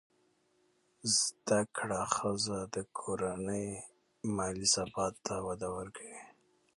زده 1.19 1.59
کړه 1.77 2.01
ښځه 2.15 2.59
د 2.75 2.75
کورنۍ 2.97 3.67
مالي 4.35 4.67
ثبات 4.75 5.13
ته 5.25 5.35
وده 5.47 5.67
ورکوي. 5.77 6.23